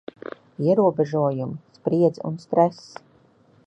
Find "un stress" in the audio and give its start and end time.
2.31-2.93